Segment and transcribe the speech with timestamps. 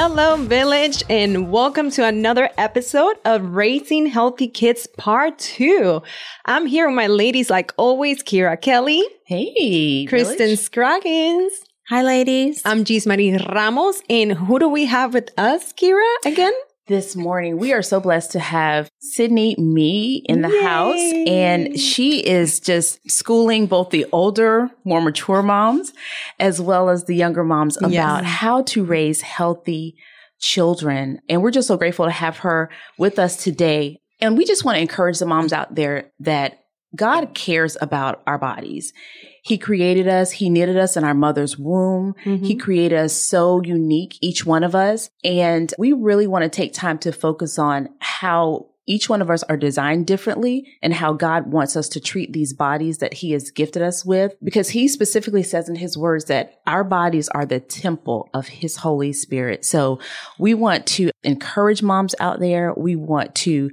[0.00, 6.00] Hello, Village, and welcome to another episode of Raising Healthy Kids Part 2.
[6.44, 9.02] I'm here with my ladies, like always, Kira Kelly.
[9.26, 10.60] Hey, Kristen Village.
[10.60, 11.52] Scroggins.
[11.88, 12.62] Hi, ladies.
[12.64, 14.00] I'm Gis Marie Ramos.
[14.08, 16.52] And who do we have with us, Kira, again?
[16.88, 20.62] This morning, we are so blessed to have Sydney Me in the Yay.
[20.62, 21.12] house.
[21.26, 25.92] And she is just schooling both the older, more mature moms,
[26.40, 28.24] as well as the younger moms about Yes.
[28.24, 29.96] how to raise healthy
[30.40, 31.20] children.
[31.28, 34.00] And we're just so grateful to have her with us today.
[34.22, 36.58] And we just want to encourage the moms out there that
[36.96, 38.92] God cares about our bodies.
[39.42, 40.30] He created us.
[40.30, 42.14] He knitted us in our mother's womb.
[42.24, 42.44] Mm-hmm.
[42.44, 45.10] He created us so unique, each one of us.
[45.24, 49.42] And we really want to take time to focus on how each one of us
[49.44, 53.50] are designed differently and how God wants us to treat these bodies that he has
[53.50, 54.34] gifted us with.
[54.42, 58.76] Because he specifically says in his words that our bodies are the temple of his
[58.76, 59.64] Holy Spirit.
[59.66, 60.00] So
[60.38, 62.72] we want to encourage moms out there.
[62.74, 63.70] We want to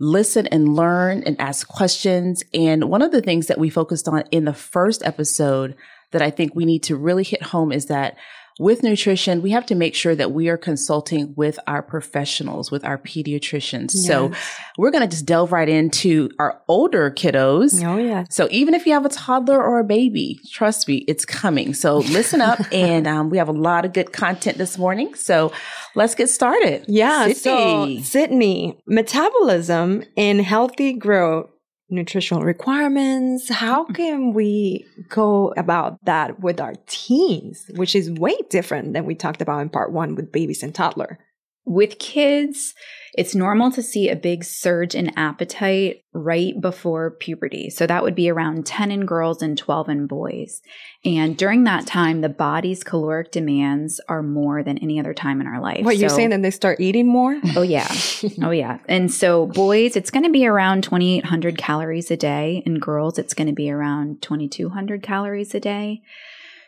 [0.00, 2.42] listen and learn and ask questions.
[2.52, 5.76] And one of the things that we focused on in the first episode
[6.10, 8.16] that I think we need to really hit home is that
[8.58, 12.84] with nutrition, we have to make sure that we are consulting with our professionals, with
[12.84, 13.90] our pediatricians.
[13.92, 14.32] So
[14.78, 17.82] we're going to just delve right into our older kiddos.
[17.84, 18.24] Oh, yeah.
[18.30, 21.74] So even if you have a toddler or a baby, trust me, it's coming.
[21.74, 25.14] So listen up and um, we have a lot of good content this morning.
[25.14, 25.52] So
[25.94, 26.84] let's get started.
[26.88, 27.32] Yeah.
[27.32, 28.02] Sydney.
[28.02, 31.50] So, Sydney, metabolism and healthy growth,
[31.92, 33.48] nutritional requirements.
[33.48, 33.92] How mm-hmm.
[33.92, 39.42] can we go about that with our teens, which is way different than we talked
[39.42, 41.18] about in part one with babies and toddler?
[41.64, 42.74] With kids,
[43.14, 47.68] it's normal to see a big surge in appetite right before puberty.
[47.70, 50.62] So that would be around 10 in girls and 12 in boys.
[51.04, 55.46] And during that time, the body's caloric demands are more than any other time in
[55.46, 55.84] our life.
[55.84, 57.38] What you're saying that they start eating more?
[57.56, 57.90] Oh, yeah.
[58.42, 58.78] Oh, yeah.
[58.88, 62.62] And so, boys, it's going to be around 2,800 calories a day.
[62.64, 66.02] And girls, it's going to be around 2,200 calories a day.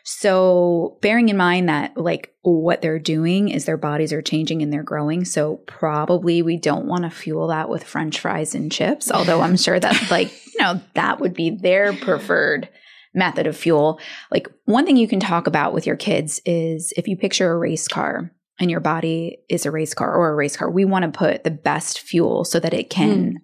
[0.07, 4.71] So, bearing in mind that, like, what they're doing is their bodies are changing and
[4.71, 5.25] they're growing.
[5.25, 9.57] So, probably we don't want to fuel that with french fries and chips, although I'm
[9.57, 12.69] sure that, like, you know, that would be their preferred
[13.15, 13.99] method of fuel.
[14.29, 17.57] Like, one thing you can talk about with your kids is if you picture a
[17.57, 21.03] race car, and your body is a race car or a race car, we want
[21.03, 23.37] to put the best fuel so that it can hmm.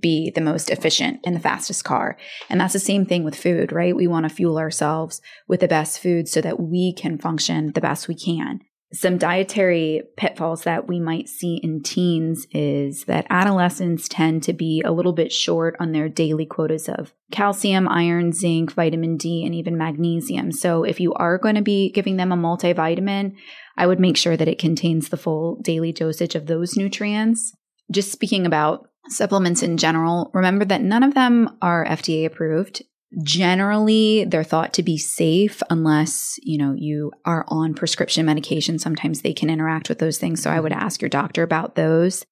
[0.00, 2.16] Be the most efficient and the fastest car.
[2.50, 3.96] And that's the same thing with food, right?
[3.96, 7.80] We want to fuel ourselves with the best food so that we can function the
[7.80, 8.60] best we can.
[8.90, 14.80] Some dietary pitfalls that we might see in teens is that adolescents tend to be
[14.82, 19.54] a little bit short on their daily quotas of calcium, iron, zinc, vitamin D, and
[19.54, 20.52] even magnesium.
[20.52, 23.34] So if you are going to be giving them a multivitamin,
[23.76, 27.52] I would make sure that it contains the full daily dosage of those nutrients.
[27.92, 32.82] Just speaking about supplements in general, remember that none of them are FDA approved.
[33.22, 38.78] Generally, they're thought to be safe unless, you know, you are on prescription medication.
[38.78, 40.42] Sometimes they can interact with those things.
[40.42, 42.24] So I would ask your doctor about those.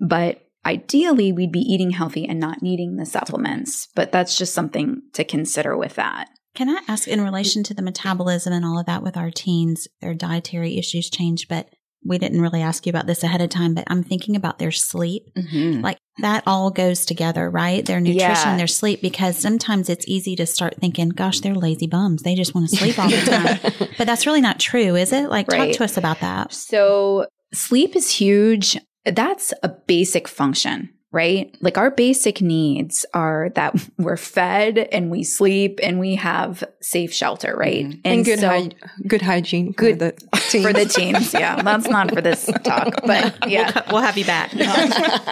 [0.00, 3.88] But ideally, we'd be eating healthy and not needing the supplements.
[3.94, 6.30] But that's just something to consider with that.
[6.54, 9.88] Can I ask in relation to the metabolism and all of that with our teens,
[10.00, 11.68] their dietary issues change, but
[12.04, 14.70] we didn't really ask you about this ahead of time, but I'm thinking about their
[14.70, 15.24] sleep.
[15.36, 15.82] Mhm.
[15.82, 17.84] Like that all goes together, right?
[17.84, 18.20] Their nutrition,
[18.50, 18.56] Yeah.
[18.56, 22.22] their sleep, because sometimes it's easy to start thinking, gosh, they're lazy bums.
[22.22, 23.16] They just want to sleep all the
[23.78, 23.88] time.
[23.98, 25.28] but that's really not true, is it?
[25.28, 25.68] Like, Right.
[25.68, 26.52] talk to us about that.
[26.52, 28.78] So, sleep is huge.
[29.04, 31.56] That's a basic function, right?
[31.60, 37.12] Like our basic needs are that we're fed and we sleep and we have safe
[37.14, 37.86] shelter, right?
[37.86, 38.00] Mhm.
[38.04, 38.70] And, good, so- hy-
[39.06, 40.12] good hygiene Good- for the
[40.50, 40.66] teens.
[40.66, 41.32] for the teens.
[41.32, 44.50] Yeah, that's not for this talk, but yeah, We'll have you back.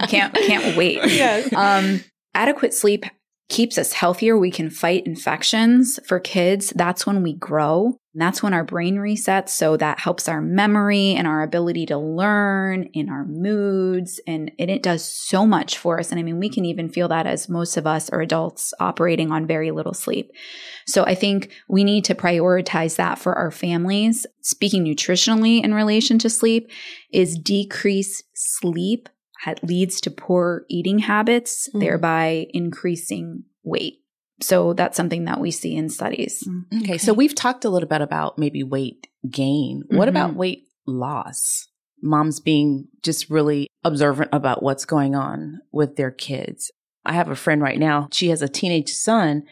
[0.08, 1.00] can't can't wait.
[1.06, 1.52] Yes.
[1.52, 2.02] Um,
[2.35, 3.05] adequate sleep
[3.52, 4.37] keeps us healthier.
[4.37, 6.72] We can fight infections for kids.
[6.75, 7.99] That's when we grow.
[8.14, 9.50] That's when our brain resets.
[9.50, 14.20] So that helps our memory and our ability to learn in our moods.
[14.26, 16.10] And, and it does so much for us.
[16.10, 19.31] And I mean, we can even feel that as most of us are adults operating
[19.31, 20.32] on very little sleep.
[20.87, 24.26] So I think we need to prioritize that for our families.
[24.40, 26.70] Speaking nutritionally in relation to sleep
[27.12, 29.08] is decrease sleep
[29.62, 31.81] leads to poor eating habits, mm.
[31.81, 33.99] thereby increasing weight.
[34.41, 36.47] So that's something that we see in studies.
[36.75, 36.99] Okay, okay.
[36.99, 39.85] so we've talked a little bit about maybe weight gain.
[39.89, 40.09] What mm-hmm.
[40.09, 41.69] about weight loss?
[42.03, 46.73] Moms being just really observant about what's going on with their kids.
[47.05, 48.09] I have a friend right now.
[48.12, 49.45] She has a teenage son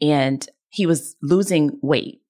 [0.00, 2.20] and he was losing weight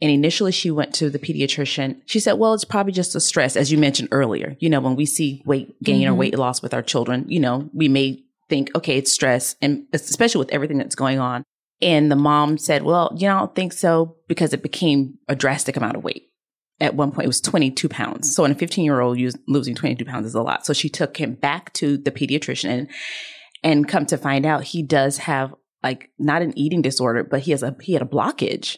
[0.00, 2.00] and initially she went to the pediatrician.
[2.06, 4.56] She said, well, it's probably just a stress, as you mentioned earlier.
[4.60, 6.12] You know, when we see weight gain mm-hmm.
[6.12, 9.56] or weight loss with our children, you know, we may think, okay, it's stress.
[9.60, 11.42] And especially with everything that's going on.
[11.80, 15.36] And the mom said, well, you know, I don't think so because it became a
[15.36, 16.24] drastic amount of weight.
[16.80, 18.34] At one point, it was 22 pounds.
[18.34, 19.18] So in a 15 year old,
[19.48, 20.64] losing 22 pounds is a lot.
[20.64, 22.88] So she took him back to the pediatrician and,
[23.64, 27.50] and come to find out he does have like not an eating disorder, but he
[27.50, 28.76] has a, he had a blockage.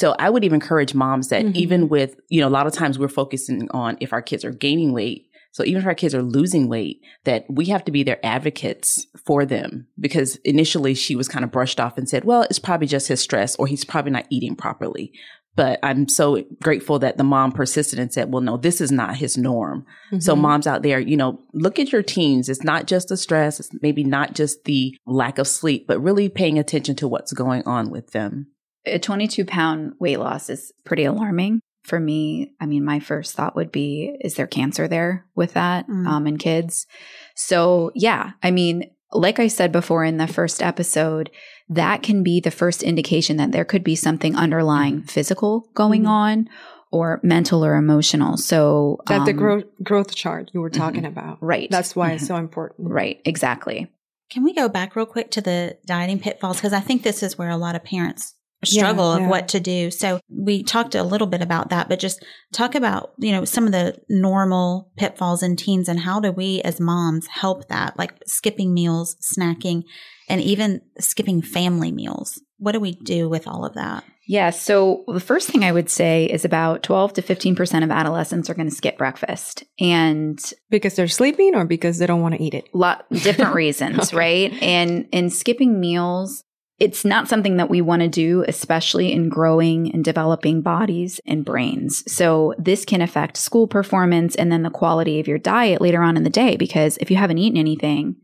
[0.00, 1.56] So I would even encourage moms that mm-hmm.
[1.58, 4.50] even with, you know, a lot of times we're focusing on if our kids are
[4.50, 5.26] gaining weight.
[5.52, 9.06] So even if our kids are losing weight, that we have to be their advocates
[9.26, 12.86] for them because initially she was kind of brushed off and said, well, it's probably
[12.86, 15.12] just his stress or he's probably not eating properly.
[15.54, 19.16] But I'm so grateful that the mom persisted and said, well, no, this is not
[19.16, 19.84] his norm.
[20.06, 20.20] Mm-hmm.
[20.20, 22.48] So moms out there, you know, look at your teens.
[22.48, 23.60] It's not just the stress.
[23.60, 27.64] It's maybe not just the lack of sleep, but really paying attention to what's going
[27.66, 28.46] on with them
[28.86, 32.52] a 22 pound weight loss is pretty alarming for me.
[32.60, 36.06] I mean, my first thought would be, is there cancer there with that mm.
[36.06, 36.86] um, in kids?
[37.34, 41.30] So, yeah, I mean, like I said before in the first episode,
[41.68, 46.08] that can be the first indication that there could be something underlying physical going mm
[46.08, 46.48] on
[46.92, 48.36] or mental or emotional.
[48.36, 51.18] So that um, the growth growth chart you were talking mm-hmm.
[51.18, 51.38] about.
[51.40, 51.70] Right.
[51.70, 52.16] That's why mm-hmm.
[52.16, 52.90] it's so important.
[52.90, 53.20] Right.
[53.24, 53.88] Exactly.
[54.30, 56.56] Can we go back real quick to the dieting pitfalls?
[56.56, 58.34] Because I think this is where a lot of parents
[58.64, 59.24] struggle yeah, yeah.
[59.24, 59.90] of what to do.
[59.90, 63.66] So we talked a little bit about that, but just talk about, you know, some
[63.66, 68.14] of the normal pitfalls in teens and how do we as moms help that, like
[68.26, 69.84] skipping meals, snacking,
[70.28, 72.40] and even skipping family meals.
[72.58, 74.04] What do we do with all of that?
[74.28, 74.50] Yeah.
[74.50, 78.54] So the first thing I would say is about 12 to 15% of adolescents are
[78.54, 79.64] going to skip breakfast.
[79.80, 82.68] And because they're sleeping or because they don't want to eat it?
[82.72, 84.16] Lot different reasons, okay.
[84.16, 84.62] right?
[84.62, 86.44] And and skipping meals
[86.80, 91.44] it's not something that we want to do, especially in growing and developing bodies and
[91.44, 92.02] brains.
[92.10, 96.16] So this can affect school performance and then the quality of your diet later on
[96.16, 96.56] in the day.
[96.56, 98.16] Because if you haven't eaten anything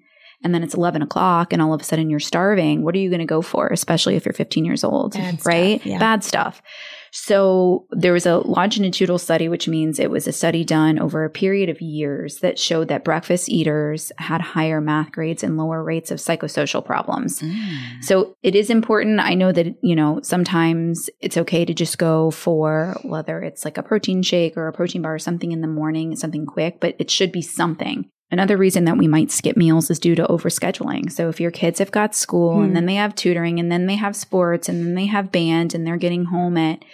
[0.43, 3.11] and then it's 11 o'clock and all of a sudden you're starving, what are you
[3.11, 3.69] going to go for?
[3.69, 5.81] Especially if you're 15 years old, Bad right?
[5.81, 5.99] Stuff, yeah.
[5.99, 6.62] Bad stuff.
[7.19, 11.31] So there was a longitudinal study, which means it was a study done over a
[11.31, 16.11] period of years that showed that breakfast eaters had higher math grades and lower rates
[16.11, 17.41] of psychosocial problems.
[17.41, 18.05] Mm.
[18.05, 19.19] So it is important.
[19.21, 23.79] I know that, you know, sometimes it's okay to just go for whether it's like
[23.79, 26.97] a protein shake or a protein bar or something in the morning, something quick, but
[26.99, 28.11] it should be something.
[28.31, 31.11] Another reason that we might skip meals is due to overscheduling.
[31.11, 32.75] So if your kids have got school and hmm.
[32.75, 35.87] then they have tutoring and then they have sports and then they have band and
[35.87, 36.85] they're getting home at,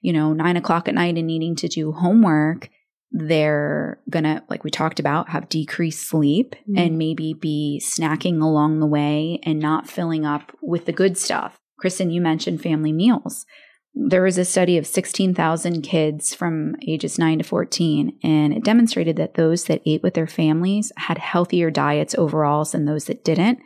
[0.00, 2.68] you know, nine o'clock at night and needing to do homework,
[3.12, 6.78] they're gonna, like we talked about, have decreased sleep mm.
[6.78, 11.58] and maybe be snacking along the way and not filling up with the good stuff.
[11.78, 13.46] Kristen, you mentioned family meals
[13.94, 19.16] there was a study of 16,000 kids from ages 9 to 14, and it demonstrated
[19.16, 23.58] that those that ate with their families had healthier diets overall than those that didn't.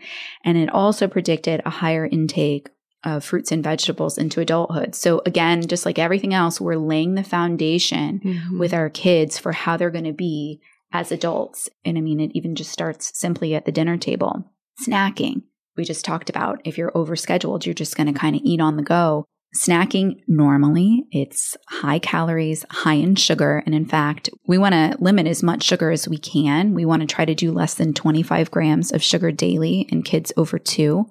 [0.44, 2.68] And it also predicted a higher intake
[3.04, 4.94] of fruits and vegetables into adulthood.
[4.94, 8.58] So, again, just like everything else, we're laying the foundation mm-hmm.
[8.58, 10.60] with our kids for how they're going to be
[10.92, 11.68] as adults.
[11.84, 14.44] And I mean, it even just starts simply at the dinner table.
[14.86, 15.42] Snacking.
[15.76, 18.76] We just talked about if you're overscheduled, you're just going to kind of eat on
[18.76, 23.62] the go Snacking normally, it's high calories, high in sugar.
[23.64, 26.74] And in fact, we want to limit as much sugar as we can.
[26.74, 30.32] We want to try to do less than 25 grams of sugar daily in kids
[30.36, 31.08] over two.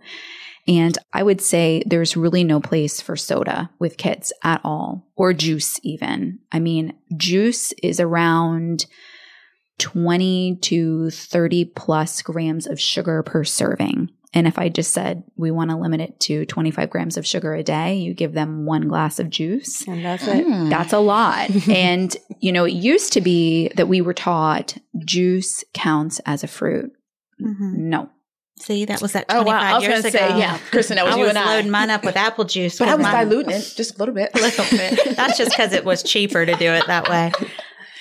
[0.68, 5.34] And I would say there's really no place for soda with kids at all, or
[5.34, 6.40] juice even.
[6.52, 8.86] I mean, juice is around
[9.80, 14.10] 20 to 30 plus grams of sugar per serving.
[14.36, 17.54] And if I just said we want to limit it to 25 grams of sugar
[17.54, 19.88] a day, you give them one glass of juice.
[19.88, 20.48] And that's it.
[20.48, 20.70] Mm.
[20.70, 21.50] That's a lot.
[21.70, 26.48] and, you know, it used to be that we were taught juice counts as a
[26.48, 26.92] fruit.
[27.40, 27.90] Mm-hmm.
[27.90, 28.10] No.
[28.64, 29.60] See, that was that 25 oh, wow.
[29.60, 30.18] I was years ago.
[30.18, 31.56] Say, yeah, Kristen, that was I you was and I.
[31.56, 32.80] loading mine up with apple juice.
[32.80, 34.32] But I was diluting it just a little bit.
[34.34, 35.18] a little bit.
[35.18, 37.34] That's just because it was cheaper to do it that way.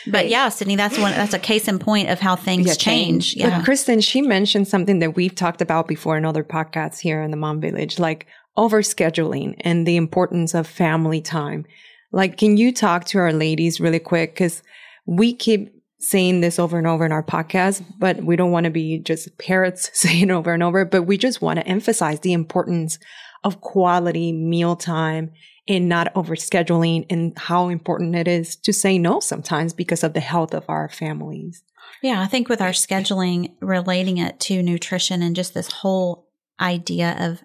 [0.06, 1.10] But yeah, Sydney, that's one.
[1.12, 3.34] That's a case in point of how things yeah, change.
[3.34, 3.58] Yeah.
[3.58, 7.32] But Kristen, she mentioned something that we've talked about before in other podcasts here in
[7.32, 8.26] the Mom Village, like
[8.56, 11.66] overscheduling and the importance of family time.
[12.12, 14.34] Like, can you talk to our ladies really quick?
[14.34, 14.62] Because
[15.06, 18.70] we keep saying this over and over in our podcast, but we don't want to
[18.70, 22.98] be just parrots saying over and over, but we just want to emphasize the importance
[23.44, 25.32] of quality meal time
[25.68, 30.20] and not overscheduling and how important it is to say no sometimes because of the
[30.20, 31.62] health of our families.
[32.02, 36.28] Yeah, I think with our scheduling, relating it to nutrition and just this whole
[36.60, 37.42] idea of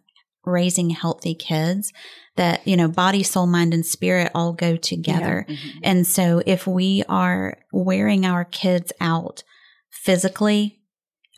[0.48, 1.94] raising healthy kids
[2.36, 5.46] that, you know, body, soul, mind, and spirit all go together.
[5.48, 5.56] Yeah.
[5.56, 5.80] Mm-hmm.
[5.84, 9.44] And so if we are wearing our kids out
[9.92, 10.80] physically,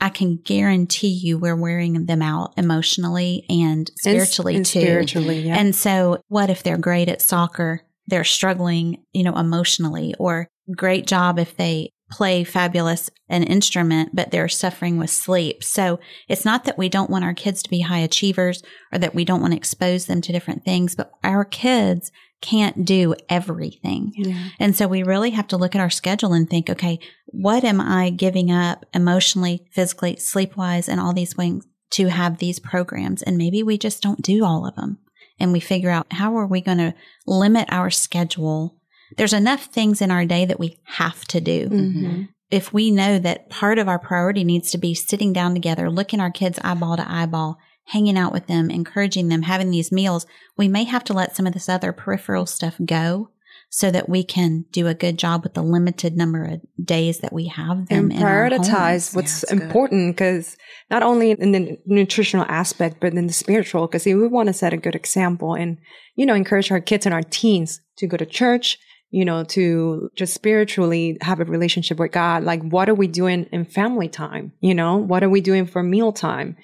[0.02, 4.82] I can guarantee you we're wearing them out emotionally and spiritually and, and too.
[4.82, 5.58] Spiritually, yeah.
[5.58, 7.82] And so what if they're great at soccer?
[8.08, 14.32] They're struggling, you know, emotionally or great job if they play fabulous an instrument, but
[14.32, 15.64] they're suffering with sleep.
[15.64, 19.14] So it's not that we don't want our kids to be high achievers or that
[19.14, 22.12] we don't want to expose them to different things, but our kids
[22.42, 24.14] can't do everything.
[24.16, 24.50] Yeah.
[24.60, 27.82] And so we really have to look at our schedule and think, okay, what am
[27.82, 33.22] I giving up emotionally, physically, sleep wise, and all these things to have these programs?
[33.22, 35.00] And maybe we just don't do all of them.
[35.40, 36.94] And we figure out how are we going to
[37.26, 38.79] limit our schedule?
[39.18, 41.70] There's enough things in our day that we have to do.
[41.70, 42.24] Mm-hmm.
[42.52, 46.20] If we know that part of our priority needs to be sitting down together, looking
[46.20, 50.26] our kids eyeball to eyeball, hanging out with them, encouraging them, having these meals,
[50.58, 53.30] we may have to let some of this other peripheral stuff go
[53.72, 57.32] so that we can do a good job with the limited number of days that
[57.32, 60.58] we have them and prioritize what's yeah, important because
[60.90, 64.74] not only in the nutritional aspect but in the spiritual because we want to set
[64.74, 65.78] a good example and
[66.16, 68.80] you know encourage our kids and our teens to go to church
[69.12, 73.46] you know to just spiritually have a relationship with god like what are we doing
[73.52, 76.56] in family time you know what are we doing for meal time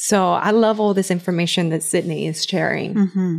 [0.00, 2.94] so I love all this information that Sydney is sharing.
[2.94, 3.38] Mm-hmm.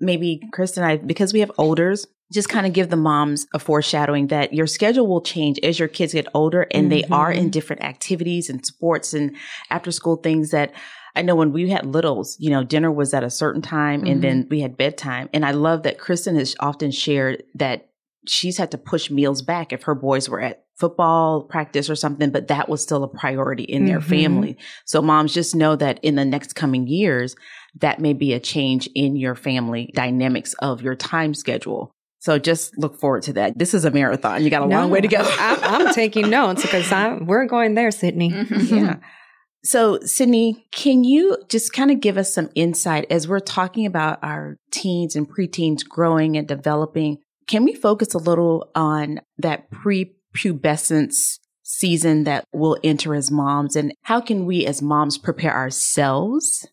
[0.00, 3.58] Maybe Kristen and I, because we have olders, just kind of give the moms a
[3.58, 7.10] foreshadowing that your schedule will change as your kids get older and mm-hmm.
[7.10, 9.34] they are in different activities and sports and
[9.70, 10.74] after school things that
[11.16, 14.10] I know when we had littles, you know, dinner was at a certain time mm-hmm.
[14.10, 15.28] and then we had bedtime.
[15.32, 17.90] And I love that Kristen has often shared that
[18.26, 22.30] she's had to push meals back if her boys were at football practice or something,
[22.30, 24.10] but that was still a priority in their mm-hmm.
[24.10, 24.58] family.
[24.84, 27.36] So moms just know that in the next coming years,
[27.80, 31.92] that may be a change in your family dynamics of your time schedule.
[32.18, 33.56] So just look forward to that.
[33.56, 34.42] This is a marathon.
[34.42, 35.18] You got a no, long way to go.
[35.22, 36.90] I, am taking notes because
[37.20, 38.30] we're going there, Sydney.
[38.30, 38.74] Mm-hmm.
[38.74, 38.96] Yeah.
[39.64, 44.18] So, Sydney, can you just kind of give us some insight as we're talking about
[44.22, 47.18] our teens and preteens growing and developing?
[47.48, 53.94] Can we focus a little on that prepubescence season that we'll enter as moms and
[54.02, 56.66] how can we as moms prepare ourselves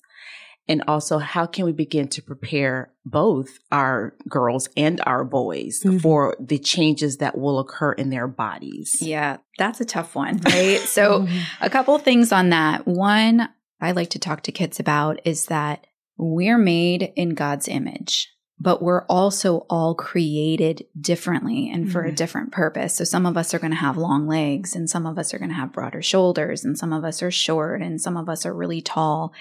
[0.71, 5.97] and also how can we begin to prepare both our girls and our boys mm-hmm.
[5.97, 10.79] for the changes that will occur in their bodies yeah that's a tough one right
[10.85, 11.39] so mm-hmm.
[11.59, 13.49] a couple things on that one
[13.81, 15.85] i like to talk to kids about is that
[16.17, 18.29] we're made in god's image
[18.61, 22.09] but we're also all created differently and for mm.
[22.09, 22.95] a different purpose.
[22.95, 25.39] So some of us are going to have long legs and some of us are
[25.39, 28.45] going to have broader shoulders and some of us are short and some of us
[28.45, 29.33] are really tall.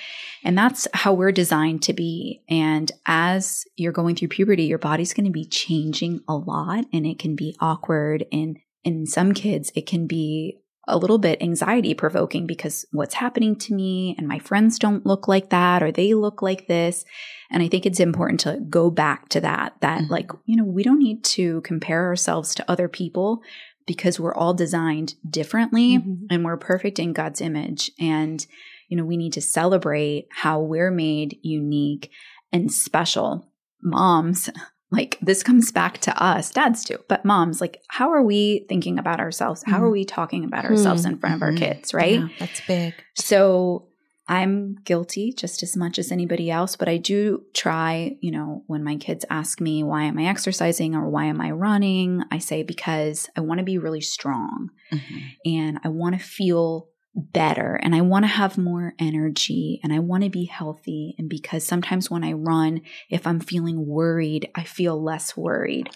[0.42, 2.40] And that's how we're designed to be.
[2.48, 7.06] And as you're going through puberty, your body's going to be changing a lot and
[7.06, 11.94] it can be awkward and in some kids, it can be a little bit anxiety
[11.94, 16.14] provoking because what's happening to me and my friends don't look like that or they
[16.14, 17.04] look like this.
[17.50, 20.12] And I think it's important to go back to that, that mm-hmm.
[20.12, 23.42] like, you know, we don't need to compare ourselves to other people
[23.86, 26.26] because we're all designed differently mm-hmm.
[26.30, 27.90] and we're perfect in God's image.
[27.98, 28.44] And,
[28.88, 32.10] you know, we need to celebrate how we're made unique
[32.52, 33.46] and special.
[33.82, 34.50] Moms,
[34.90, 38.98] like this comes back to us, dads too, but moms, like how are we thinking
[38.98, 39.62] about ourselves?
[39.64, 39.82] How mm.
[39.82, 41.10] are we talking about ourselves mm.
[41.10, 41.64] in front of our mm-hmm.
[41.64, 42.20] kids, right?
[42.20, 42.94] Yeah, that's big.
[43.14, 43.86] So
[44.30, 48.84] I'm guilty just as much as anybody else, but I do try, you know, when
[48.84, 52.22] my kids ask me, why am I exercising or why am I running?
[52.30, 55.18] I say, because I want to be really strong mm-hmm.
[55.44, 59.98] and I want to feel better and I want to have more energy and I
[59.98, 61.14] want to be healthy.
[61.18, 65.90] And because sometimes when I run, if I'm feeling worried, I feel less worried.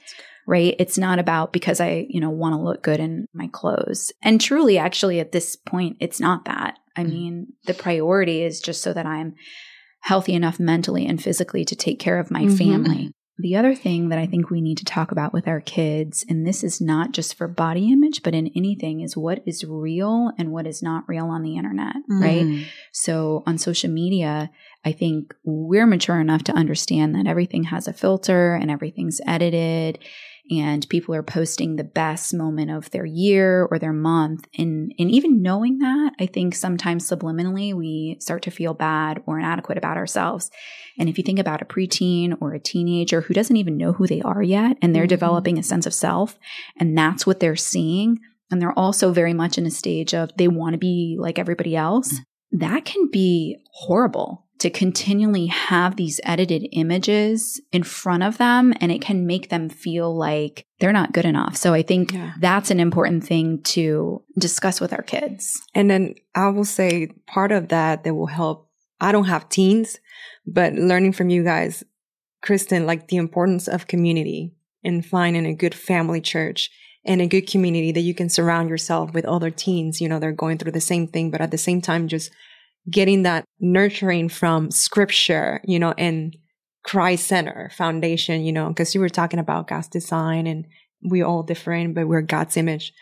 [0.46, 0.74] Right.
[0.78, 4.12] It's not about because I, you know, want to look good in my clothes.
[4.22, 6.78] And truly, actually, at this point, it's not that.
[6.96, 7.10] I mm-hmm.
[7.10, 9.36] mean, the priority is just so that I'm
[10.00, 12.56] healthy enough mentally and physically to take care of my mm-hmm.
[12.56, 13.12] family.
[13.36, 16.46] The other thing that I think we need to talk about with our kids, and
[16.46, 20.52] this is not just for body image, but in anything, is what is real and
[20.52, 22.22] what is not real on the internet, mm.
[22.22, 22.66] right?
[22.92, 24.50] So on social media,
[24.84, 29.98] I think we're mature enough to understand that everything has a filter and everything's edited
[30.50, 34.46] and people are posting the best moment of their year or their month.
[34.58, 39.38] And, and even knowing that, I think sometimes subliminally we start to feel bad or
[39.38, 40.50] inadequate about ourselves.
[40.98, 44.06] And if you think about a preteen or a teenager who doesn't even know who
[44.06, 45.08] they are yet and they're mm-hmm.
[45.08, 46.38] developing a sense of self
[46.78, 48.18] and that's what they're seeing,
[48.50, 51.74] and they're also very much in a stage of they want to be like everybody
[51.74, 52.58] else, mm-hmm.
[52.58, 58.90] that can be horrible to continually have these edited images in front of them and
[58.90, 61.54] it can make them feel like they're not good enough.
[61.54, 62.32] So I think yeah.
[62.40, 65.60] that's an important thing to discuss with our kids.
[65.74, 68.70] And then I will say part of that that will help.
[69.02, 69.98] I don't have teens,
[70.46, 71.84] but learning from you guys,
[72.40, 76.70] Kristen, like the importance of community and finding a good family church
[77.04, 80.00] and a good community that you can surround yourself with other teens.
[80.00, 82.30] You know, they're going through the same thing, but at the same time, just
[82.90, 86.36] getting that nurturing from scripture, you know, and
[86.84, 90.66] Christ Center Foundation, you know, because you were talking about God's design and
[91.02, 92.92] we're all different, but we're God's image.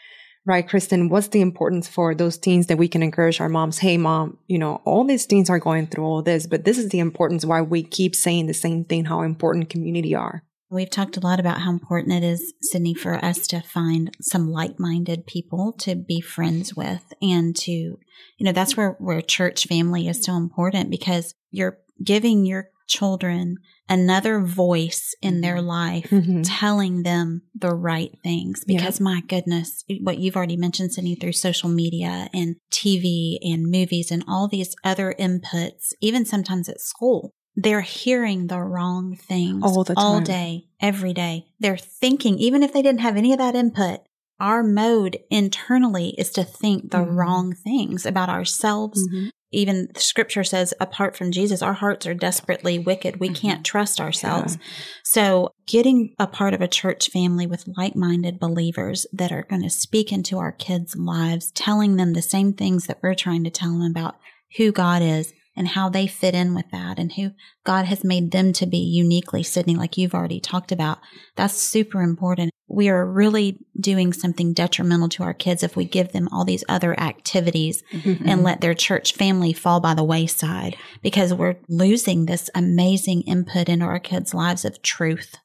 [0.44, 3.78] Right, Kristen, what's the importance for those teens that we can encourage our moms?
[3.78, 6.88] Hey, mom, you know, all these teens are going through all this, but this is
[6.88, 10.42] the importance why we keep saying the same thing, how important community are.
[10.72, 14.50] We've talked a lot about how important it is, Sydney, for us to find some
[14.50, 17.98] like minded people to be friends with and to, you
[18.40, 24.40] know, that's where, where church family is so important because you're giving your children another
[24.40, 25.66] voice in their mm-hmm.
[25.66, 26.40] life, mm-hmm.
[26.40, 28.64] telling them the right things.
[28.64, 29.04] Because yeah.
[29.04, 34.24] my goodness, what you've already mentioned, Sydney, through social media and TV and movies and
[34.26, 39.94] all these other inputs, even sometimes at school, they're hearing the wrong things all, the
[39.94, 40.04] time.
[40.04, 41.46] all day, every day.
[41.60, 44.00] They're thinking, even if they didn't have any of that input,
[44.40, 47.14] our mode internally is to think the mm-hmm.
[47.14, 49.06] wrong things about ourselves.
[49.06, 49.28] Mm-hmm.
[49.54, 53.20] Even scripture says, apart from Jesus, our hearts are desperately wicked.
[53.20, 53.34] We mm-hmm.
[53.34, 54.56] can't trust ourselves.
[54.56, 54.68] Yeah.
[55.04, 59.70] So getting a part of a church family with like-minded believers that are going to
[59.70, 63.78] speak into our kids' lives, telling them the same things that we're trying to tell
[63.78, 64.16] them about
[64.56, 67.30] who God is, and how they fit in with that and who
[67.64, 70.98] God has made them to be uniquely Sydney, like you've already talked about.
[71.36, 72.50] That's super important.
[72.68, 76.64] We are really doing something detrimental to our kids if we give them all these
[76.68, 78.26] other activities mm-hmm.
[78.26, 83.68] and let their church family fall by the wayside because we're losing this amazing input
[83.68, 85.36] into our kids' lives of truth.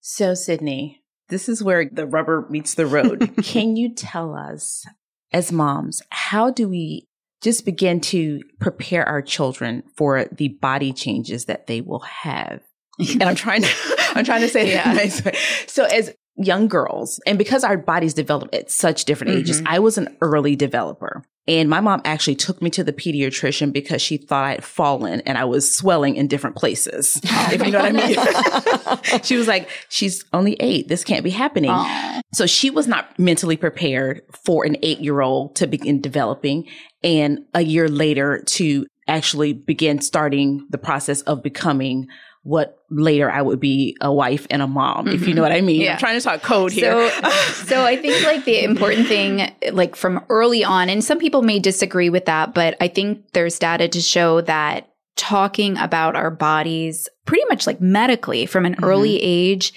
[0.00, 3.34] So, Sydney, this is where the rubber meets the road.
[3.42, 4.86] Can you tell us,
[5.32, 7.08] as moms, how do we
[7.44, 12.62] just begin to prepare our children for the body changes that they will have.
[12.98, 13.68] and I'm trying to,
[14.14, 15.34] I'm trying to say that way.
[15.66, 19.40] So as young girls, and because our bodies develop at such different mm-hmm.
[19.40, 21.22] ages, I was an early developer.
[21.46, 25.20] And my mom actually took me to the pediatrician because she thought I had fallen
[25.26, 27.20] and I was swelling in different places.
[27.22, 29.20] if you know what I mean.
[29.22, 30.88] she was like, she's only eight.
[30.88, 31.70] This can't be happening.
[31.70, 32.22] Aww.
[32.32, 36.66] So she was not mentally prepared for an eight year old to begin developing
[37.02, 42.06] and a year later to actually begin starting the process of becoming
[42.44, 45.14] what later I would be a wife and a mom, mm-hmm.
[45.14, 45.80] if you know what I mean.
[45.80, 45.94] Yeah.
[45.94, 47.10] I'm trying to talk code here.
[47.10, 47.30] So,
[47.66, 51.58] so I think like the important thing, like from early on, and some people may
[51.58, 57.08] disagree with that, but I think there's data to show that talking about our bodies
[57.24, 58.84] pretty much like medically from an mm-hmm.
[58.84, 59.72] early age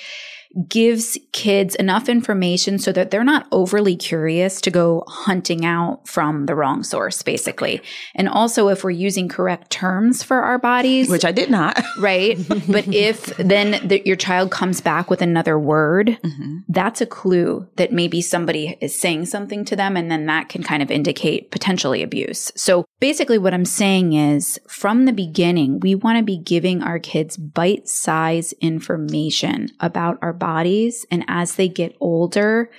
[0.68, 6.46] gives kids enough information so that they're not overly curious to go hunting out from
[6.46, 7.82] the wrong source, basically.
[8.16, 12.38] And also, if we're using correct terms for our bodies, which I did not, right?
[12.68, 16.60] but if then the, your child comes back with another word, mm-hmm.
[16.70, 20.64] that's a clue that maybe somebody is saying something to them, and then that can
[20.64, 22.52] kind of indicate potentially abuse.
[22.56, 27.00] So basically, what I'm saying is from the beginning, we want to be giving our
[27.00, 31.06] kids bite size information about our bodies.
[31.12, 32.70] And as they get older,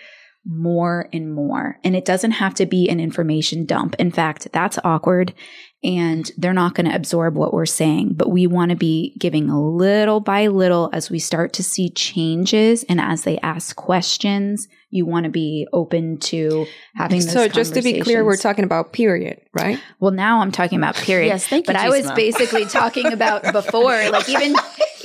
[0.46, 1.78] more and more.
[1.84, 3.94] And it doesn't have to be an information dump.
[3.98, 5.34] In fact, that's awkward
[5.84, 8.14] and they're not going to absorb what we're saying.
[8.14, 11.90] But we want to be giving a little by little as we start to see
[11.90, 17.74] changes and as they ask questions you want to be open to having so just
[17.74, 19.80] to be clear we're talking about period right?
[20.00, 23.42] Well now i'm talking about period yes thank you but i was basically talking about
[23.52, 24.54] before like even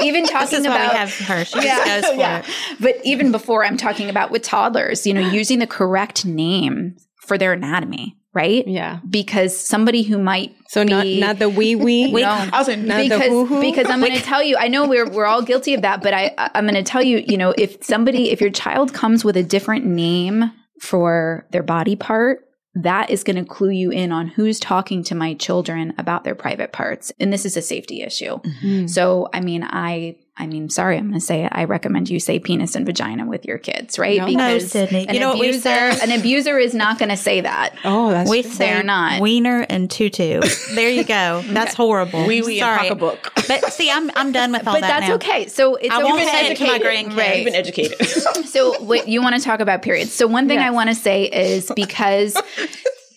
[0.01, 1.45] even talking about have her.
[1.45, 2.39] She yeah, goes for yeah.
[2.39, 2.45] it.
[2.79, 7.37] But even before i'm talking about with toddlers you know using the correct name for
[7.37, 8.67] their anatomy right?
[8.67, 8.99] Yeah.
[9.07, 12.11] Because somebody who might so be, not not the wee wee.
[12.21, 13.61] no, I was like, not the because hoo-hoo?
[13.61, 14.57] because I'm going to tell you.
[14.57, 17.23] I know we're we're all guilty of that, but I I'm going to tell you.
[17.25, 21.95] You know, if somebody if your child comes with a different name for their body
[21.95, 26.23] part, that is going to clue you in on who's talking to my children about
[26.23, 28.39] their private parts, and this is a safety issue.
[28.63, 28.89] Mm.
[28.89, 31.49] So, I mean, I I mean, sorry, I'm going to say it.
[31.53, 34.17] I recommend you say penis and vagina with your kids, right?
[34.17, 34.25] No.
[34.27, 35.07] No, Sydney.
[35.07, 37.75] an You know what we abuser, an abuser is not going to say that.
[37.85, 38.49] Oh, that's We true.
[38.51, 39.21] say They're not.
[39.21, 40.41] wiener and tutu.
[40.73, 41.43] There you go.
[41.47, 42.25] That's horrible.
[42.25, 42.79] wee wee and Sorry.
[42.89, 43.31] pocketbook.
[43.47, 45.15] But see, I'm I'm done with all But that But that's now.
[45.35, 45.47] okay.
[45.49, 46.25] So it's I won't okay.
[46.31, 47.11] say it to my Educated.
[47.11, 47.17] grandkids.
[47.17, 47.35] Right.
[47.37, 48.07] You've been educated.
[48.53, 50.13] So what you want to talk about periods.
[50.13, 52.35] So one thing I want to say is because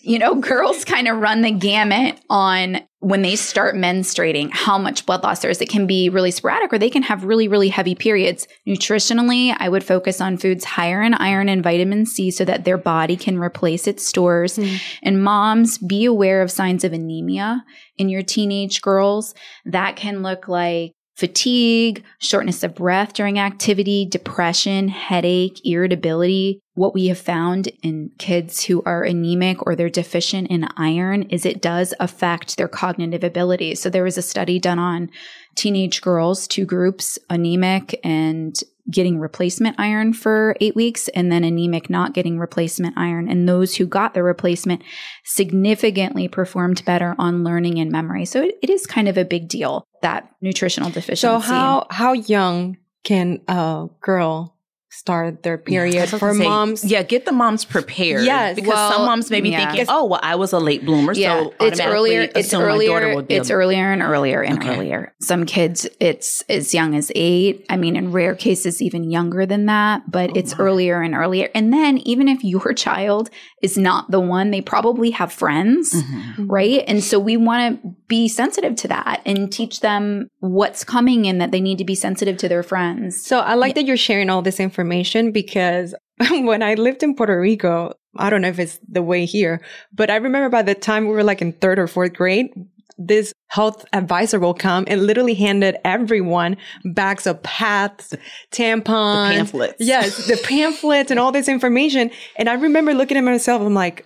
[0.01, 5.05] you know girls kind of run the gamut on when they start menstruating how much
[5.05, 5.61] blood loss there is.
[5.61, 8.47] It can be really sporadic or they can have really really heavy periods.
[8.67, 12.77] Nutritionally, I would focus on foods higher in iron and vitamin C so that their
[12.77, 14.55] body can replace its stores.
[14.55, 14.75] Hmm.
[15.03, 17.63] And moms, be aware of signs of anemia
[17.97, 19.35] in your teenage girls.
[19.65, 26.61] That can look like fatigue, shortness of breath during activity, depression, headache, irritability.
[26.77, 31.43] What we have found in kids who are anemic or they're deficient in iron is
[31.43, 33.81] it does affect their cognitive abilities.
[33.81, 35.09] So there was a study done on
[35.55, 38.55] teenage girls, two groups, anemic and
[38.91, 43.27] getting replacement iron for eight weeks and then anemic not getting replacement iron.
[43.27, 44.83] And those who got the replacement
[45.23, 48.25] significantly performed better on learning and memory.
[48.25, 51.21] So it, it is kind of a big deal, that nutritional deficiency.
[51.21, 54.56] So how how young can a girl
[54.97, 56.83] start their period for Say, moms?
[56.83, 58.25] Yeah, get the moms prepared.
[58.25, 59.71] Yes, because well, some moms may be yeah.
[59.71, 62.27] thinking, "Oh, well, I was a late bloomer, yeah, so it's earlier.
[62.35, 63.21] It's my earlier.
[63.21, 64.75] be It's earlier and earlier and Okay.
[64.75, 65.13] earlier.
[65.21, 67.65] Some kids, it's as young as eight.
[67.69, 70.09] I mean, in rare cases, even younger than that.
[70.09, 71.49] But Oh it's earlier and earlier.
[71.53, 73.29] And then, even if your child
[73.63, 76.45] is not the one, they probably have friends, Mhm.
[76.47, 76.83] right?
[76.87, 81.41] And so we want to be sensitive to that and teach them what's coming and
[81.41, 83.19] that they need to be sensitive to their friends.
[83.25, 85.95] So I like that you're sharing all this information because
[86.31, 89.61] when I lived in Puerto Rico, I don't know if it's the way here,
[89.93, 92.49] but I remember by the time we were like in third or fourth grade,
[92.97, 98.15] this health advisor will come and literally handed everyone bags of pads,
[98.51, 99.75] tampons, The pamphlets.
[99.79, 102.11] Yes, the pamphlets and all this information.
[102.37, 104.05] And I remember looking at myself, I'm like,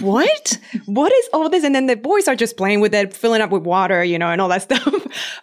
[0.00, 0.58] what?
[0.86, 1.64] What is all this?
[1.64, 4.28] And then the boys are just playing with it, filling up with water, you know,
[4.28, 4.94] and all that stuff.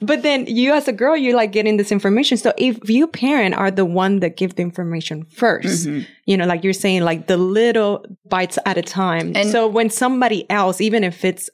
[0.01, 2.37] But then you as a girl, you're like getting this information.
[2.37, 5.99] So if you parent are the one that give the information 1st mm-hmm.
[6.25, 9.33] you know, like you're saying, like the little bites at a time.
[9.35, 11.49] And- so when somebody else, even if it's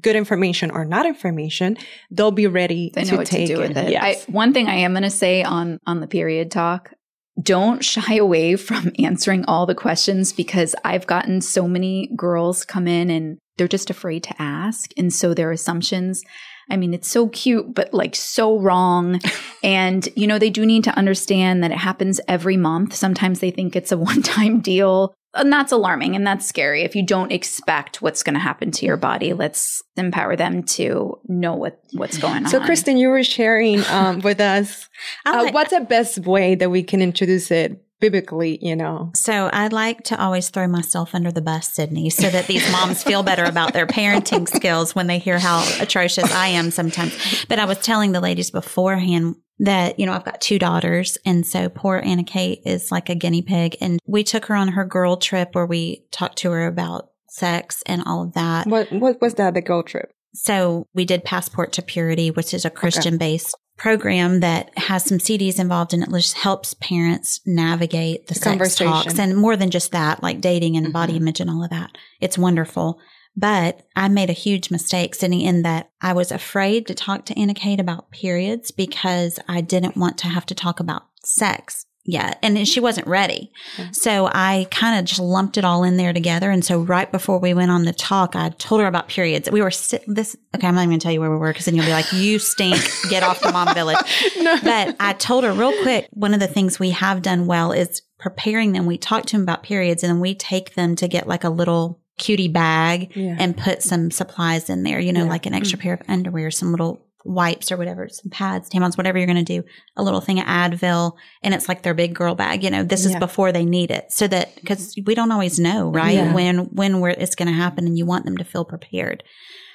[0.00, 1.76] good information or not information,
[2.10, 3.68] they'll be ready They to to take do it.
[3.68, 3.90] with it.
[3.90, 4.24] Yes.
[4.28, 6.92] I, one thing I am going to say on on the period talk:
[7.40, 12.86] don't shy away from answering all the questions because I've gotten so many girls come
[12.86, 16.22] in and they're just afraid to ask, and so their assumptions.
[16.68, 19.20] I mean, it's so cute, but like so wrong.
[19.62, 22.92] and, you know, they do need to understand that it happens every month.
[22.92, 25.14] Sometimes they think it's a one time deal.
[25.36, 26.82] And that's alarming and that's scary.
[26.82, 31.18] If you don't expect what's going to happen to your body, let's empower them to
[31.28, 32.48] know what, what's going on.
[32.48, 34.88] So, Kristen, you were sharing um, with us
[35.26, 39.10] uh, like- what's the best way that we can introduce it biblically, you know?
[39.14, 43.02] So I like to always throw myself under the bus, Sydney, so that these moms
[43.02, 47.46] feel better about their parenting skills when they hear how atrocious I am sometimes.
[47.48, 51.16] But I was telling the ladies beforehand that, you know, I've got two daughters.
[51.24, 53.76] And so poor Anna Kate is like a guinea pig.
[53.80, 57.82] And we took her on her girl trip where we talked to her about sex
[57.86, 58.66] and all of that.
[58.66, 60.10] What what was that, the girl trip?
[60.34, 65.18] So we did Passport to Purity, which is a Christian based program that has some
[65.18, 69.70] CDs involved and it just helps parents navigate the, The sex talks and more than
[69.70, 71.16] just that, like dating and body Mhm.
[71.16, 71.90] image and all of that.
[72.20, 72.98] It's wonderful.
[73.36, 77.38] But I made a huge mistake sitting in that I was afraid to talk to
[77.38, 82.38] Anna Kate about periods because I didn't want to have to talk about sex yet.
[82.42, 83.50] And she wasn't ready.
[83.92, 86.50] So I kind of just lumped it all in there together.
[86.50, 89.50] And so right before we went on the talk, I told her about periods.
[89.50, 90.36] We were sit- this.
[90.54, 91.90] Okay, I'm not even going to tell you where we were because then you'll be
[91.90, 92.80] like, "You stink.
[93.10, 93.96] Get off the mom village."
[94.62, 96.08] But I told her real quick.
[96.12, 98.86] One of the things we have done well is preparing them.
[98.86, 101.50] We talk to them about periods, and then we take them to get like a
[101.50, 103.36] little cutie bag Yeah.
[103.38, 104.98] and put some supplies in there.
[105.00, 105.30] You know, Yeah.
[105.30, 105.82] like an extra mm.
[105.82, 109.60] pair of underwear, some little wipes or whatever, some pads, tampons, whatever you're going to
[109.60, 112.62] do, a little thing of Advil, and it's like their big girl bag.
[112.62, 113.18] You know, this is Yeah.
[113.18, 117.10] before they need it, so that because we don't always know, right, when when we're,
[117.10, 119.24] it's going to happen, and you want them to feel prepared.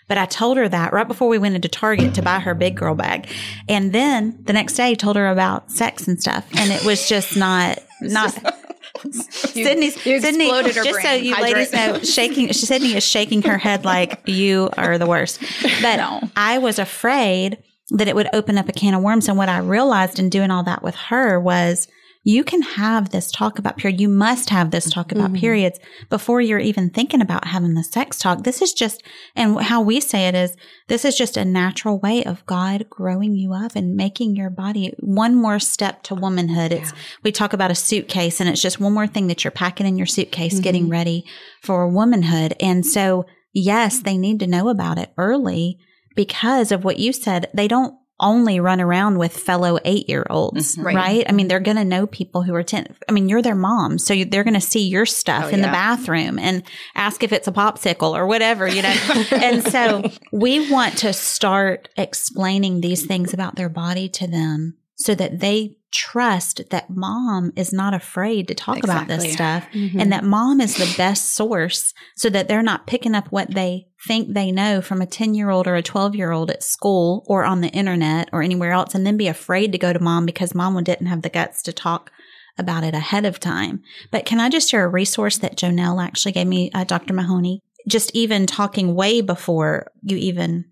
[0.08, 2.76] But I told her that right before we went into Target to buy her big
[2.78, 3.28] girl bag,
[3.68, 7.36] and then the next day told her about sex and stuff, and it was just
[7.36, 8.34] not not.
[9.12, 10.46] Sydney's you Sydney.
[10.46, 11.54] exploded her Just so you Hydrate.
[11.54, 12.54] ladies know, shaking.
[12.54, 15.42] Sydney is shaking her head like you are the worst.
[15.82, 16.22] But No.
[16.36, 17.58] I was afraid
[17.92, 19.28] that it would open up a can of worms.
[19.28, 21.88] And what I realized in doing all that with her was
[22.24, 24.00] you can have this talk about period.
[24.00, 25.40] You must have this talk about Mhm.
[25.40, 25.80] periods
[26.10, 28.44] before you're even thinking about having the sex talk.
[28.44, 29.02] This is just,
[29.36, 30.56] and how we say it is,
[30.88, 34.94] this is just a natural way of God growing you up and making your body
[35.00, 36.72] one more step to womanhood.
[36.72, 39.88] It's, we talk about a suitcase and it's just one more thing that you're packing
[39.88, 40.92] in your suitcase, getting Mhm.
[40.92, 41.26] ready
[41.64, 42.54] for womanhood.
[42.60, 45.80] And so, yes, they need to know about it early
[46.16, 47.48] because of what you said.
[47.56, 50.84] They don't only run around with fellow eight year olds, Mhm.
[50.86, 50.96] right.
[50.96, 51.26] Right.
[51.28, 52.88] I mean, they're going to know people who are 10.
[53.10, 53.98] I mean, you're their mom.
[53.98, 56.64] So you- they're going to see your stuff Oh, in the bathroom and
[56.96, 58.96] ask if it's a popsicle or whatever, you know?
[59.32, 65.16] and so we want to start explaining these things about their body to them so
[65.16, 69.32] that they trust that mom is not afraid to talk about this Exactly.
[69.34, 70.02] stuff Mhm.
[70.02, 73.88] and that mom is the best source so that they're not picking up what they
[74.08, 77.24] think they know from a 10 year old or a 12 year old at school
[77.28, 80.26] or on the internet or anywhere else and then be afraid to go to mom
[80.26, 82.12] because mom didn't have the guts to talk
[82.58, 83.82] about it ahead of time.
[84.12, 87.14] But can I just share a resource that Jonelle actually gave me, uh, Dr.
[87.14, 87.62] Mahoney?
[87.88, 90.66] Just even talking way before you even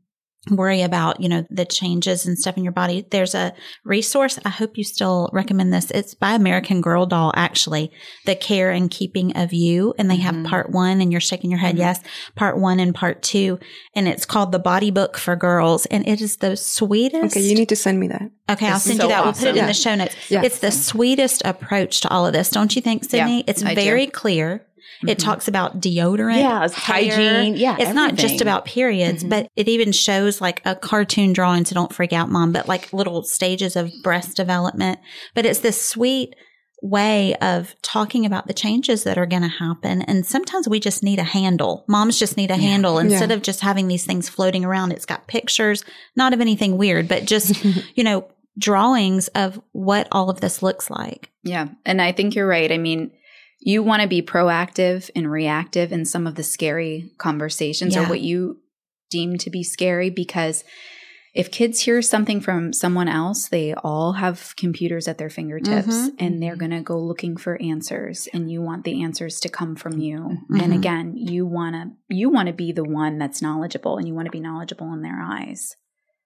[0.56, 3.06] worry about, you know, the changes and stuff in your body.
[3.10, 4.40] There's a resource.
[4.46, 5.92] I hope you still recommend this.
[5.92, 7.92] It's by American Girl Doll, actually,
[8.26, 9.94] the care and keeping of you.
[9.98, 10.46] And they have Mhm.
[10.48, 11.76] part one and you're shaking your head.
[11.76, 11.80] Mhm.
[11.80, 12.00] Yes.
[12.36, 13.60] Part one and part two.
[13.96, 15.86] And it's called the body book for girls.
[15.88, 17.36] And it is the sweetest.
[17.38, 18.30] Okay, you need to send me that.
[18.50, 19.24] Okay, I'll send so you that.
[19.24, 19.58] We'll put it awesome.
[19.60, 20.16] in the show notes.
[20.30, 20.42] Yeah.
[20.44, 23.44] It's the sweetest approach to all of this, don't you think, Sydney?
[23.48, 23.82] it's I do.
[23.82, 24.08] very
[25.02, 25.12] clear.
[25.12, 26.38] It talks about deodorant.
[26.38, 26.70] Yeah, hair.
[26.72, 27.56] hygiene.
[27.56, 29.30] Yeah, It's not just about periods, Mhm.
[29.30, 31.66] but it even shows like a cartoon drawing.
[31.66, 35.00] So don't freak out, mom, but like little stages of breast development.
[35.36, 36.36] But it's this sweet
[36.82, 40.02] way of talking about the changes that are going to happen.
[40.04, 41.84] And sometimes we just need a handle.
[41.90, 43.36] Moms just need a handle instead Yeah.
[43.36, 44.94] of just having these things floating around.
[44.94, 45.84] It's got pictures,
[46.16, 47.62] not of anything weird, but just,
[47.96, 51.30] you know, drawings of what all of this looks like.
[51.44, 51.68] Yeah.
[51.86, 52.72] And I think you're right.
[52.72, 53.12] I mean,
[53.60, 58.22] you want to be proactive and reactive in some of the scary conversations or what
[58.22, 58.62] you
[59.10, 60.64] deem to be scary because
[61.34, 66.16] if kids hear something from someone else, they all have computers at their fingertips Mhm.
[66.18, 69.76] and they're going to go looking for answers and you want the answers to come
[69.76, 70.40] from you.
[70.50, 70.62] Mhm.
[70.62, 74.16] And again, you want to you want to be the one that's knowledgeable and you
[74.16, 75.76] want to be knowledgeable in their eyes.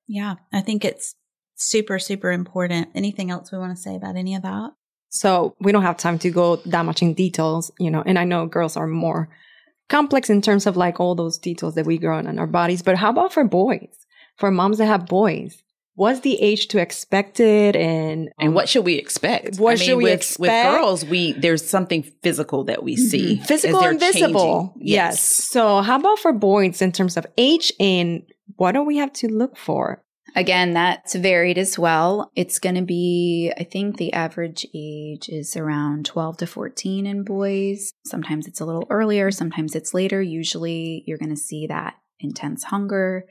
[0.07, 1.15] Yeah, I think it's
[1.55, 2.87] super, super important.
[2.95, 4.71] Anything else we want to say about any of that?
[5.13, 8.23] So we don't have time to go that much in details, you know, and I
[8.23, 9.29] know girls are more
[9.87, 12.81] complex in terms of like all those details that we grow in our bodies.
[12.81, 13.93] But how about for boys?
[14.37, 15.61] For moms that have boys?
[15.93, 19.59] What's the age to expect it and And um, what should we expect?
[19.59, 20.71] What should we with, expect?
[20.71, 23.05] With girls, we there's something physical that we mm-hmm.
[23.05, 23.39] see.
[23.39, 24.73] as physical and visible?
[24.73, 24.87] changing.
[24.87, 25.21] Yes.
[25.21, 28.23] So how about for boys in terms of age and
[28.55, 30.02] what do we have to look for?
[30.35, 32.31] Again, that's varied as well.
[32.35, 37.23] It's going to be, I think the average age is around 12 to 14 in
[37.23, 37.93] boys.
[38.05, 40.21] Sometimes it's a little earlier, sometimes it's later.
[40.21, 43.25] Usually you're going to see that intense hunger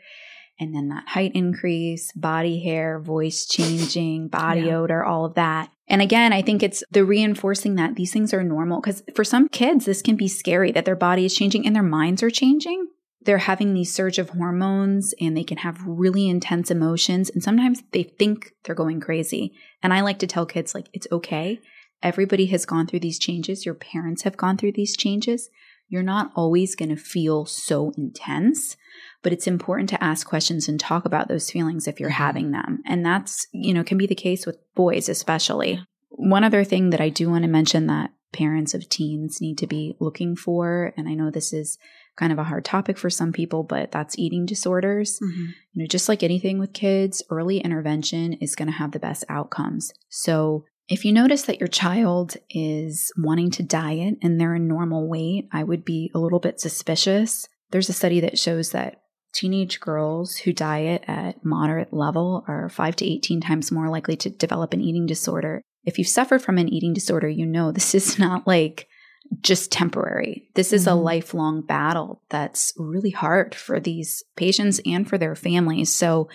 [0.61, 4.77] and then that height increase, body hair, voice changing, body Yeah.
[4.77, 5.71] odor, all of that.
[5.89, 9.49] And again, I think it's the reinforcing that these things are normal because for some
[9.49, 12.87] kids, this can be scary that their body is changing and their minds are changing
[13.25, 17.83] they're having these surge of hormones and they can have really intense emotions and sometimes
[17.93, 19.53] they think they're going crazy.
[19.83, 21.61] And i like to tell kids like it's okay.
[22.03, 23.65] Everybody has gone through these changes.
[23.65, 25.49] Your parents have gone through these changes.
[25.89, 28.77] You're not always going to feel so intense
[29.23, 32.23] but it's important to ask questions and talk about those feelings if you're mm-hmm.
[32.23, 32.83] having them.
[32.87, 35.85] And that's you know can be the case with boys especially.
[36.11, 39.67] One other thing that i do want to mention that parents of teens need to
[39.67, 41.79] be looking for and i know this is
[42.17, 45.19] kind of a hard topic for some people, but that's eating disorders.
[45.23, 45.45] Mm-hmm.
[45.73, 49.25] You know, just like anything with kids, early intervention is going to have the best
[49.29, 49.93] outcomes.
[50.09, 55.09] So, if you notice that your child is wanting to diet and they're in normal
[55.09, 57.49] weight, I would be a little bit suspicious.
[57.71, 62.97] There's a study that shows that teenage girls who diet at moderate level are 5
[62.97, 65.63] to 18 times more likely to develop an eating disorder.
[65.85, 68.89] If you've suffered from an eating disorder, you know this is not like
[69.41, 70.49] just temporary.
[70.55, 71.03] This is a Mhm.
[71.03, 75.91] lifelong battle that's really hard for these patients and for their families.
[75.91, 76.29] So,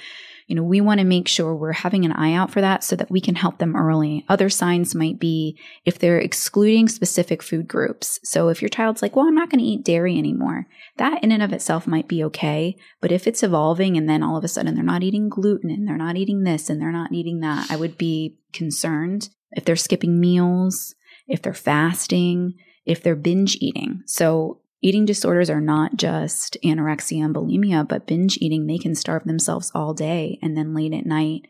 [0.47, 2.95] you know, we want to make sure we're having an eye out for that so
[2.95, 4.25] that we can help them early.
[4.29, 8.19] Other signs might be if they're excluding specific food groups.
[8.23, 10.65] So, if your child's like, well, I'm not going to eat dairy anymore,
[10.97, 12.77] that in and of itself might be okay.
[13.01, 15.85] But if it's evolving and then all of a sudden they're not eating gluten and
[15.87, 19.29] they're not eating this and they're not eating that, I would be concerned.
[19.51, 20.95] If they're skipping meals,
[21.27, 22.55] if they're fasting,
[22.87, 24.01] if they're binge eating.
[24.05, 29.25] So eating disorders are not just anorexia and bulimia, but binge eating, they can starve
[29.25, 31.47] themselves all day and then late at night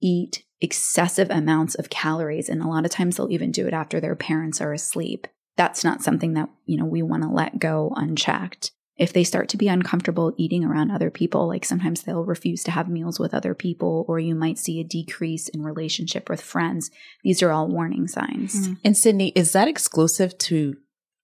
[0.00, 2.48] eat excessive amounts of calories.
[2.48, 5.26] And a lot of times they'll even do it after their parents are asleep.
[5.56, 8.72] That's not something that, you know, we want to let go unchecked.
[8.96, 12.70] If they start to be uncomfortable eating around other people, like sometimes they'll refuse to
[12.70, 16.90] have meals with other people, or you might see a decrease in relationship with friends.
[17.24, 18.54] These are all warning signs.
[18.54, 18.74] Mm-hmm.
[18.84, 20.76] And Sydney, is that exclusive to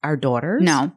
[0.02, 0.62] our daughters?
[0.62, 0.92] No.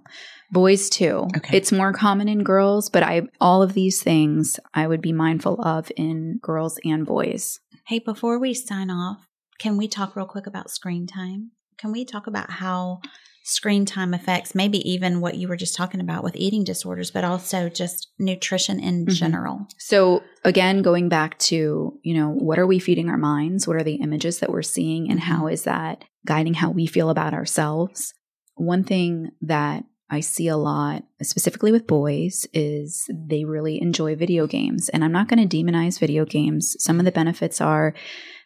[0.51, 1.27] Boys too.
[1.37, 1.57] Okay.
[1.57, 5.61] It's more common in girls, but I all of these things I would be mindful
[5.61, 7.59] of in girls and boys.
[7.87, 9.27] Hey, before we sign off,
[9.59, 11.51] can we talk real quick about screen time?
[11.77, 13.01] Can we talk about how
[13.43, 17.25] screen time effects, maybe even what you were just talking about with eating disorders, but
[17.25, 19.13] also just nutrition in mm-hmm.
[19.13, 19.67] general?
[19.77, 23.67] So, again, going back to, you know, what are we feeding our minds?
[23.67, 25.11] What are the images that we're seeing?
[25.11, 28.13] And how is that guiding how we feel about ourselves?
[28.55, 34.47] One thing that I see a lot, specifically with boys, is they really enjoy video
[34.47, 34.87] games.
[34.89, 36.75] And I'm not going to demonize video games.
[36.79, 37.93] Some of the benefits are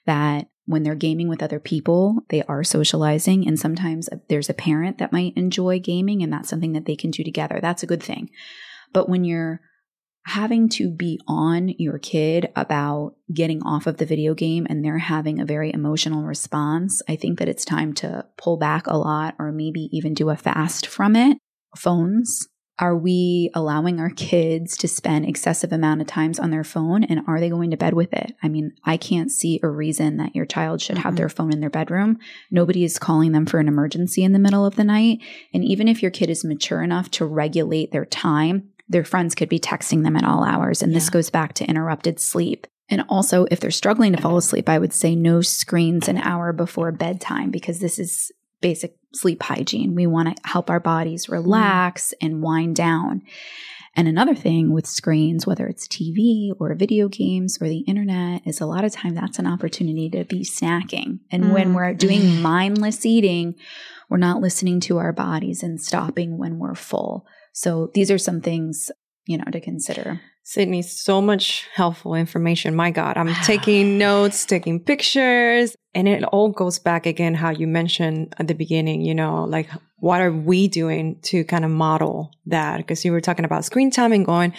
[0.06, 3.48] that when they're gaming with other people, they are socializing.
[3.48, 6.96] And sometimes uh, there's a parent that might enjoy gaming, and that's something that they
[6.96, 7.60] can do together.
[7.62, 8.30] That's a good thing.
[8.94, 9.62] But when you're
[10.28, 14.98] having to be on your kid about getting off of the video game and they're
[14.98, 19.36] having a very emotional response, I think that it's time to pull back a lot
[19.40, 21.38] or maybe even do a fast from it.
[21.78, 22.48] Phones.
[22.80, 27.22] Are we allowing our kids to spend excessive amount of times on their phone and
[27.28, 28.36] are they going to bed with it?
[28.44, 31.04] I mean, I can't see a reason that your child should mm-hmm.
[31.04, 32.20] have their phone in their bedroom.
[32.52, 35.20] Nobody is calling them for an emergency in the middle of the night.
[35.54, 39.50] And even if your kid is mature enough to regulate their time, their friends could
[39.50, 40.84] be texting them at all hours.
[40.84, 41.00] And yeah.
[41.00, 42.68] this goes back to interrupted sleep.
[42.90, 46.54] And also, if they're struggling to fall asleep, I would say no screens an hour
[46.54, 49.96] before bedtime because this is basic sleep hygiene.
[49.96, 53.22] We want to help our bodies relax and wind down.
[53.96, 58.62] And another thing with screens, whether it's TV or video games or the internet, is
[58.62, 61.20] a lot of time that's an opportunity to be snacking.
[61.32, 61.54] And mm.
[61.54, 63.56] when we're doing mindless eating,
[64.08, 67.26] we're not listening to our bodies and stopping when we're full.
[67.54, 68.92] So these are some things,
[69.26, 70.22] you know, to consider.
[70.50, 72.74] Sydney, so much helpful information.
[72.74, 77.68] My God, I'm taking notes, taking pictures, and it all goes back again how you
[77.68, 82.32] mentioned at the beginning, you know, like what are we doing to kind of model
[82.46, 82.78] that?
[82.78, 84.54] Because you were talking about screen time and going,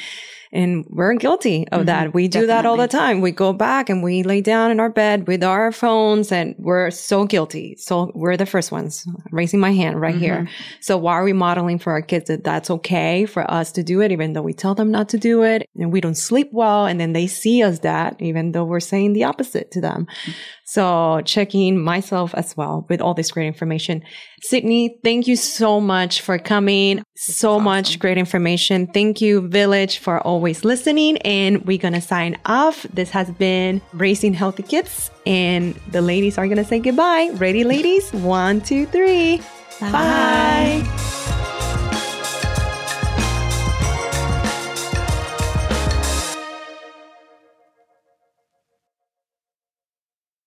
[0.53, 2.15] and we're guilty of mm-hmm, that.
[2.15, 2.47] We do definitely.
[2.47, 3.21] that all the time.
[3.21, 6.91] We go back and we lay down in our bed with our phones and we're
[6.91, 7.77] so guilty.
[7.77, 10.23] So we're the first ones raising my hand right mm-hmm.
[10.23, 10.49] here.
[10.81, 14.01] So why are we modeling for our kids that that's okay for us to do
[14.01, 16.87] it, even though we tell them not to do it and we don't sleep well.
[16.87, 20.07] And then they see us that even though we're saying the opposite to them.
[20.07, 20.33] Mm-hmm.
[20.65, 24.03] So checking myself as well with all this great information.
[24.43, 27.03] Sydney, thank you so much for coming.
[27.17, 27.65] so awesome.
[27.65, 28.87] much great information.
[28.87, 31.19] Thank you, Village, for always listening.
[31.19, 32.85] And we're going to sign off.
[32.93, 35.11] This has been Raising Healthy Kids.
[35.27, 37.31] And the ladies are going to say goodbye.
[37.35, 38.13] Ready, ladies?
[38.13, 39.39] One, two, three.
[39.81, 39.93] Bye.
[39.93, 41.25] Bye.